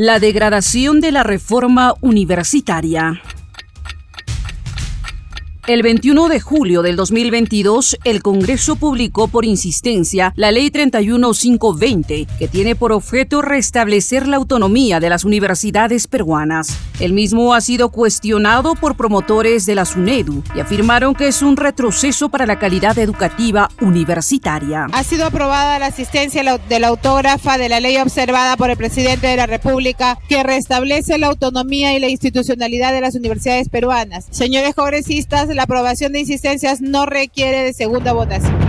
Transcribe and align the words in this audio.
La 0.00 0.20
degradación 0.20 1.00
de 1.00 1.10
la 1.10 1.24
reforma 1.24 1.94
universitaria. 2.02 3.20
El 5.68 5.82
21 5.82 6.30
de 6.30 6.40
julio 6.40 6.80
del 6.80 6.96
2022, 6.96 7.98
el 8.04 8.22
Congreso 8.22 8.76
publicó 8.76 9.28
por 9.28 9.44
insistencia 9.44 10.32
la 10.34 10.50
Ley 10.50 10.70
31520, 10.70 12.26
que 12.38 12.48
tiene 12.48 12.74
por 12.74 12.90
objeto 12.90 13.42
restablecer 13.42 14.26
la 14.26 14.38
autonomía 14.38 14.98
de 14.98 15.10
las 15.10 15.26
universidades 15.26 16.06
peruanas. 16.06 16.74
El 17.00 17.12
mismo 17.12 17.52
ha 17.52 17.60
sido 17.60 17.90
cuestionado 17.90 18.76
por 18.76 18.96
promotores 18.96 19.66
de 19.66 19.74
la 19.74 19.84
SUNEDU 19.84 20.42
y 20.56 20.60
afirmaron 20.60 21.14
que 21.14 21.28
es 21.28 21.42
un 21.42 21.58
retroceso 21.58 22.30
para 22.30 22.46
la 22.46 22.58
calidad 22.58 22.98
educativa 22.98 23.68
universitaria. 23.82 24.86
Ha 24.90 25.04
sido 25.04 25.26
aprobada 25.26 25.78
la 25.78 25.88
asistencia 25.88 26.42
de 26.42 26.80
la 26.80 26.88
autógrafa 26.88 27.58
de 27.58 27.68
la 27.68 27.80
ley 27.80 27.98
observada 27.98 28.56
por 28.56 28.70
el 28.70 28.78
presidente 28.78 29.26
de 29.26 29.36
la 29.36 29.44
República 29.44 30.18
que 30.30 30.42
restablece 30.42 31.18
la 31.18 31.26
autonomía 31.26 31.94
y 31.94 32.00
la 32.00 32.08
institucionalidad 32.08 32.94
de 32.94 33.02
las 33.02 33.14
universidades 33.14 33.68
peruanas. 33.68 34.28
Señores 34.30 34.74
congresistas, 34.74 35.57
la 35.58 35.64
aprobación 35.64 36.12
de 36.12 36.20
insistencias 36.20 36.80
no 36.80 37.04
requiere 37.04 37.64
de 37.64 37.72
segunda 37.72 38.12
votación. 38.12 38.67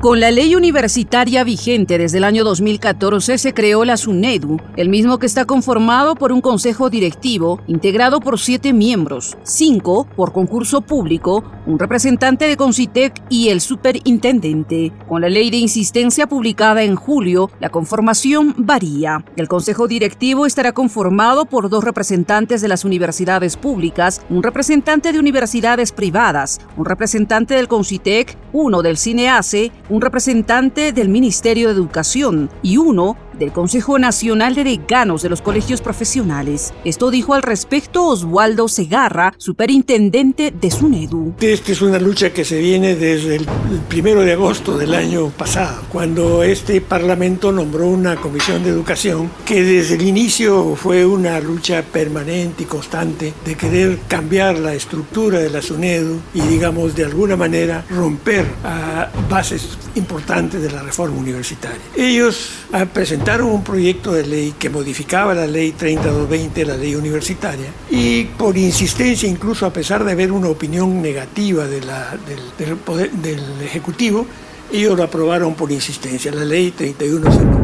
Con 0.00 0.20
la 0.20 0.30
ley 0.30 0.54
universitaria 0.54 1.42
vigente 1.42 1.96
desde 1.96 2.18
el 2.18 2.24
año 2.24 2.44
2014 2.44 3.38
se 3.38 3.54
creó 3.54 3.82
la 3.86 3.96
SUNEDU, 3.96 4.58
el 4.76 4.90
mismo 4.90 5.18
que 5.18 5.24
está 5.24 5.46
conformado 5.46 6.16
por 6.16 6.32
un 6.32 6.42
consejo 6.42 6.90
directivo 6.90 7.60
integrado 7.66 8.20
por 8.20 8.38
siete 8.38 8.74
miembros, 8.74 9.38
cinco 9.42 10.06
por 10.14 10.32
concurso 10.32 10.82
público, 10.82 11.44
un 11.66 11.78
representante 11.78 12.46
de 12.46 12.58
Concitec 12.58 13.22
y 13.30 13.48
el 13.48 13.62
superintendente. 13.62 14.92
Con 15.08 15.22
la 15.22 15.30
ley 15.30 15.50
de 15.50 15.56
insistencia 15.56 16.28
publicada 16.28 16.82
en 16.82 16.94
julio, 16.94 17.50
la 17.58 17.70
conformación 17.70 18.54
varía. 18.58 19.24
El 19.36 19.48
consejo 19.48 19.88
directivo 19.88 20.44
estará 20.44 20.72
conformado 20.72 21.46
por 21.46 21.70
dos 21.70 21.82
representantes 21.82 22.60
de 22.60 22.68
las 22.68 22.84
universidades 22.84 23.56
públicas, 23.56 24.20
un 24.28 24.42
representante 24.42 25.12
de 25.12 25.18
universidades 25.18 25.90
privadas, 25.90 26.60
un 26.76 26.84
representante 26.84 27.54
del 27.54 27.66
Concitec, 27.66 28.36
uno 28.52 28.82
del 28.82 28.98
CINEACE, 28.98 29.72
representante 30.00 30.92
del 30.92 31.08
Ministerio 31.08 31.68
de 31.68 31.74
Educación 31.74 32.50
y 32.62 32.76
uno 32.76 33.16
del 33.38 33.52
Consejo 33.52 33.98
Nacional 33.98 34.54
de 34.54 34.64
Decanos 34.64 35.22
de 35.22 35.28
los 35.28 35.42
Colegios 35.42 35.80
Profesionales. 35.80 36.72
Esto 36.84 37.10
dijo 37.10 37.34
al 37.34 37.42
respecto 37.42 38.06
Oswaldo 38.06 38.68
Segarra, 38.68 39.34
superintendente 39.38 40.50
de 40.50 40.70
SUNEDU. 40.70 41.34
Esta 41.40 41.72
es 41.72 41.82
una 41.82 41.98
lucha 41.98 42.32
que 42.32 42.44
se 42.44 42.60
viene 42.60 42.94
desde 42.94 43.36
el 43.36 43.46
primero 43.88 44.22
de 44.22 44.32
agosto 44.32 44.78
del 44.78 44.94
año 44.94 45.28
pasado, 45.30 45.82
cuando 45.90 46.42
este 46.42 46.80
Parlamento 46.80 47.52
nombró 47.52 47.88
una 47.88 48.16
comisión 48.16 48.62
de 48.64 48.70
educación 48.70 49.30
que 49.44 49.62
desde 49.62 49.96
el 49.96 50.02
inicio 50.02 50.76
fue 50.76 51.04
una 51.04 51.38
lucha 51.40 51.82
permanente 51.82 52.62
y 52.62 52.66
constante 52.66 53.34
de 53.44 53.54
querer 53.54 53.98
cambiar 54.08 54.58
la 54.58 54.74
estructura 54.74 55.38
de 55.38 55.50
la 55.50 55.62
SUNEDU 55.62 56.20
y, 56.34 56.40
digamos, 56.40 56.94
de 56.94 57.04
alguna 57.04 57.36
manera 57.36 57.84
romper 57.90 58.46
a 58.64 59.08
bases 59.28 59.76
importantes 59.94 60.62
de 60.62 60.70
la 60.70 60.82
reforma 60.82 61.18
universitaria. 61.18 61.80
Ellos 61.96 62.50
han 62.72 62.88
presentado 62.88 63.25
un 63.34 63.64
proyecto 63.64 64.12
de 64.12 64.24
ley 64.24 64.54
que 64.56 64.70
modificaba 64.70 65.34
la 65.34 65.48
ley 65.48 65.72
3220, 65.72 66.64
la 66.64 66.76
ley 66.76 66.94
universitaria, 66.94 67.66
y 67.90 68.24
por 68.24 68.56
insistencia, 68.56 69.28
incluso 69.28 69.66
a 69.66 69.72
pesar 69.72 70.04
de 70.04 70.12
haber 70.12 70.30
una 70.30 70.48
opinión 70.48 71.02
negativa 71.02 71.66
del, 71.66 71.86
del, 72.26 73.22
del 73.22 73.62
Ejecutivo, 73.62 74.26
ellos 74.72 74.96
lo 74.96 75.02
aprobaron 75.02 75.54
por 75.54 75.72
insistencia, 75.72 76.30
la 76.30 76.44
ley 76.44 76.70
3150. 76.70 77.55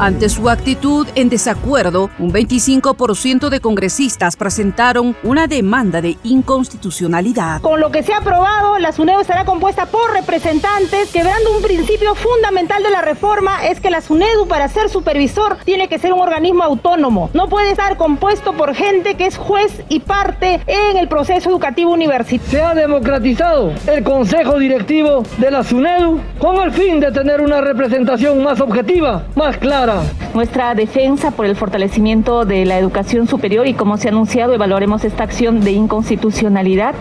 Ante 0.00 0.28
su 0.28 0.48
actitud 0.48 1.08
en 1.16 1.28
desacuerdo, 1.28 2.08
un 2.20 2.32
25% 2.32 3.48
de 3.48 3.58
congresistas 3.58 4.36
presentaron 4.36 5.16
una 5.24 5.48
demanda 5.48 6.00
de 6.00 6.16
inconstitucionalidad. 6.22 7.60
Con 7.62 7.80
lo 7.80 7.90
que 7.90 8.04
se 8.04 8.12
ha 8.12 8.18
aprobado, 8.18 8.78
la 8.78 8.92
SUNEDU 8.92 9.22
estará 9.22 9.44
compuesta 9.44 9.86
por 9.86 10.12
representantes, 10.12 11.10
quebrando 11.12 11.50
un 11.50 11.62
principio 11.64 12.14
fundamental 12.14 12.84
de 12.84 12.90
la 12.90 13.02
reforma, 13.02 13.66
es 13.66 13.80
que 13.80 13.90
la 13.90 14.00
SUNEDU 14.00 14.46
para 14.46 14.68
ser 14.68 14.88
supervisor 14.88 15.56
tiene 15.64 15.88
que 15.88 15.98
ser 15.98 16.12
un 16.12 16.20
organismo 16.20 16.62
autónomo. 16.62 17.30
No 17.34 17.48
puede 17.48 17.72
estar 17.72 17.96
compuesto 17.96 18.52
por 18.52 18.76
gente 18.76 19.16
que 19.16 19.26
es 19.26 19.36
juez 19.36 19.82
y 19.88 19.98
parte 19.98 20.60
en 20.68 20.96
el 20.96 21.08
proceso 21.08 21.50
educativo 21.50 21.90
universitario. 21.90 22.50
Se 22.52 22.62
ha 22.62 22.72
democratizado 22.72 23.72
el 23.88 24.04
consejo 24.04 24.60
directivo 24.60 25.24
de 25.38 25.50
la 25.50 25.64
SUNEDU 25.64 26.20
con 26.38 26.62
el 26.62 26.70
fin 26.70 27.00
de 27.00 27.10
tener 27.10 27.40
una 27.40 27.60
representación 27.60 28.44
más 28.44 28.60
objetiva, 28.60 29.24
más 29.34 29.56
clara 29.56 29.87
nuestra 30.34 30.74
defensa 30.74 31.30
por 31.30 31.46
el 31.46 31.56
fortalecimiento 31.56 32.44
de 32.44 32.64
la 32.64 32.78
educación 32.78 33.26
superior 33.26 33.66
y 33.66 33.74
como 33.74 33.96
se 33.96 34.08
ha 34.08 34.10
anunciado 34.10 34.52
evaluaremos 34.52 35.04
esta 35.04 35.24
acción 35.24 35.60
de 35.60 35.72
inconstitucionalidad 35.72 36.94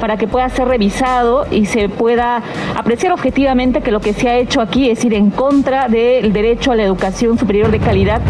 para 0.00 0.16
que 0.16 0.28
pueda 0.28 0.48
ser 0.48 0.68
revisado 0.68 1.46
y 1.50 1.66
se 1.66 1.88
pueda 1.88 2.42
apreciar 2.76 3.12
objetivamente 3.12 3.80
que 3.80 3.90
lo 3.90 4.00
que 4.00 4.12
se 4.12 4.28
ha 4.28 4.36
hecho 4.36 4.60
aquí 4.60 4.90
es 4.90 5.04
ir 5.04 5.14
en 5.14 5.30
contra 5.30 5.88
del 5.88 6.32
derecho 6.32 6.72
a 6.72 6.76
la 6.76 6.84
educación 6.84 7.38
superior 7.38 7.70
de 7.70 7.78
calidad. 7.78 8.20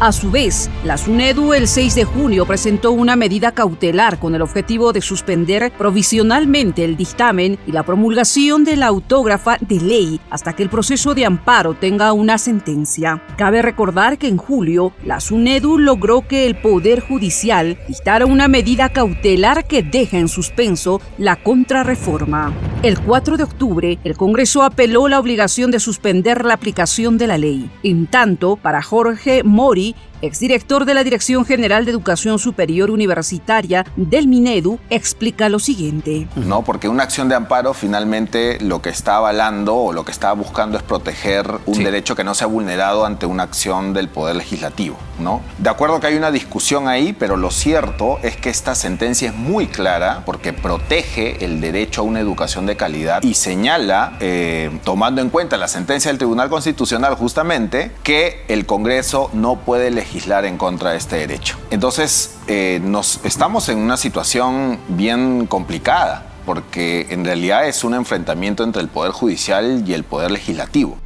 A 0.00 0.10
su 0.10 0.32
vez, 0.32 0.68
la 0.82 0.98
SUNEDU 0.98 1.54
el 1.54 1.68
6 1.68 1.94
de 1.94 2.04
junio 2.04 2.46
presentó 2.46 2.90
una 2.90 3.14
medida 3.14 3.52
cautelar 3.52 4.18
con 4.18 4.34
el 4.34 4.42
objetivo 4.42 4.92
de 4.92 5.00
suspender 5.00 5.72
provisionalmente 5.78 6.84
el 6.84 6.96
dictamen 6.96 7.58
y 7.64 7.70
la 7.70 7.84
promulgación 7.84 8.64
de 8.64 8.76
la 8.76 8.86
autógrafa 8.86 9.56
de 9.60 9.80
ley 9.80 10.20
hasta 10.30 10.52
que 10.52 10.64
el 10.64 10.68
proceso 10.68 11.14
de 11.14 11.24
amparo 11.24 11.74
tenga 11.74 12.12
una 12.12 12.38
sentencia. 12.38 13.22
Cabe 13.38 13.62
recordar 13.62 14.18
que 14.18 14.26
en 14.26 14.36
julio, 14.36 14.92
la 15.04 15.20
SUNEDU 15.20 15.78
logró 15.78 16.26
que 16.26 16.46
el 16.46 16.56
Poder 16.56 16.98
Judicial 16.98 17.78
dictara 17.86 18.26
una 18.26 18.48
medida 18.48 18.88
cautelar 18.88 19.64
que 19.64 19.84
deja 19.84 20.18
en 20.18 20.26
suspenso 20.26 21.00
la 21.18 21.36
contrarreforma. 21.36 22.52
El 22.84 23.00
4 23.00 23.38
de 23.38 23.44
octubre, 23.44 23.98
el 24.04 24.14
Congreso 24.14 24.62
apeló 24.62 25.08
la 25.08 25.18
obligación 25.18 25.70
de 25.70 25.80
suspender 25.80 26.44
la 26.44 26.52
aplicación 26.52 27.16
de 27.16 27.26
la 27.26 27.38
ley. 27.38 27.70
En 27.82 28.06
tanto, 28.06 28.56
para 28.56 28.82
Jorge 28.82 29.42
Mori, 29.42 29.94
exdirector 30.22 30.84
de 30.84 30.94
la 30.94 31.04
Dirección 31.04 31.44
General 31.44 31.84
de 31.84 31.90
Educación 31.90 32.38
Superior 32.38 32.90
Universitaria 32.90 33.86
del 33.96 34.28
Minedu, 34.28 34.78
explica 34.90 35.48
lo 35.48 35.58
siguiente. 35.58 36.28
No, 36.36 36.62
porque 36.62 36.88
una 36.88 37.02
acción 37.02 37.28
de 37.28 37.34
amparo 37.34 37.74
finalmente 37.74 38.58
lo 38.60 38.80
que 38.82 38.90
está 38.90 39.16
avalando 39.16 39.74
o 39.76 39.92
lo 39.92 40.04
que 40.04 40.12
está 40.12 40.32
buscando 40.32 40.76
es 40.76 40.82
proteger 40.82 41.50
un 41.66 41.82
derecho 41.84 42.16
que 42.16 42.24
no 42.24 42.34
se 42.34 42.44
ha 42.44 42.46
vulnerado 42.46 43.04
ante 43.04 43.26
una 43.26 43.42
acción 43.42 43.92
del 43.92 44.08
Poder 44.08 44.36
Legislativo. 44.36 44.96
¿no? 45.18 45.42
De 45.58 45.70
acuerdo 45.70 46.00
que 46.00 46.08
hay 46.08 46.16
una 46.16 46.30
discusión 46.30 46.88
ahí, 46.88 47.12
pero 47.12 47.36
lo 47.36 47.50
cierto 47.50 48.18
es 48.22 48.36
que 48.36 48.50
esta 48.50 48.74
sentencia 48.74 49.28
es 49.28 49.34
muy 49.34 49.66
clara 49.66 50.22
porque 50.26 50.52
protege 50.52 51.44
el 51.44 51.60
derecho 51.60 52.00
a 52.00 52.04
una 52.04 52.20
educación 52.20 52.66
de 52.66 52.76
calidad 52.76 53.22
y 53.22 53.34
señala, 53.34 54.16
eh, 54.20 54.70
tomando 54.84 55.20
en 55.20 55.30
cuenta 55.30 55.56
la 55.56 55.68
sentencia 55.68 56.10
del 56.10 56.18
Tribunal 56.18 56.48
Constitucional 56.48 57.14
justamente, 57.14 57.92
que 58.02 58.44
el 58.48 58.66
Congreso 58.66 59.30
no 59.32 59.56
puede 59.56 59.90
legislar 59.90 60.03
legislar 60.04 60.44
en 60.44 60.56
contra 60.58 60.90
de 60.90 60.98
este 60.98 61.16
derecho. 61.16 61.56
Entonces, 61.70 62.36
eh, 62.46 62.80
nos, 62.82 63.20
estamos 63.24 63.68
en 63.68 63.78
una 63.78 63.96
situación 63.96 64.78
bien 64.88 65.46
complicada, 65.46 66.26
porque 66.44 67.06
en 67.10 67.24
realidad 67.24 67.66
es 67.66 67.84
un 67.84 67.94
enfrentamiento 67.94 68.64
entre 68.64 68.82
el 68.82 68.88
Poder 68.88 69.12
Judicial 69.12 69.82
y 69.86 69.94
el 69.94 70.04
Poder 70.04 70.30
Legislativo. 70.30 70.98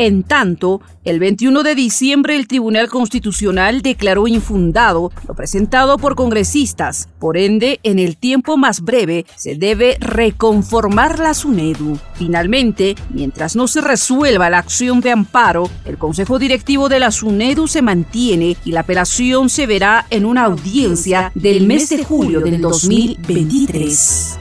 En 0.00 0.22
tanto, 0.22 0.80
el 1.04 1.20
21 1.20 1.62
de 1.62 1.74
diciembre 1.74 2.34
el 2.34 2.48
Tribunal 2.48 2.88
Constitucional 2.88 3.82
declaró 3.82 4.26
infundado 4.28 5.12
lo 5.28 5.34
presentado 5.34 5.98
por 5.98 6.16
congresistas. 6.16 7.10
Por 7.18 7.36
ende, 7.36 7.80
en 7.82 7.98
el 7.98 8.16
tiempo 8.16 8.56
más 8.56 8.80
breve 8.80 9.26
se 9.36 9.56
debe 9.56 9.98
reconformar 10.00 11.18
la 11.18 11.34
SUNEDU. 11.34 11.98
Finalmente, 12.14 12.94
mientras 13.10 13.56
no 13.56 13.68
se 13.68 13.82
resuelva 13.82 14.48
la 14.48 14.56
acción 14.56 15.02
de 15.02 15.10
amparo, 15.10 15.68
el 15.84 15.98
Consejo 15.98 16.38
Directivo 16.38 16.88
de 16.88 16.98
la 16.98 17.10
SUNEDU 17.10 17.68
se 17.68 17.82
mantiene 17.82 18.56
y 18.64 18.72
la 18.72 18.80
apelación 18.80 19.50
se 19.50 19.66
verá 19.66 20.06
en 20.08 20.24
una 20.24 20.44
audiencia 20.44 21.30
del 21.34 21.66
mes 21.66 21.90
de 21.90 22.02
julio 22.02 22.40
del 22.40 22.62
2023. 22.62 24.39